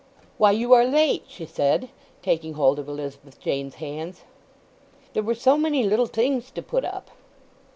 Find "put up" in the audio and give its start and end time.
6.63-7.11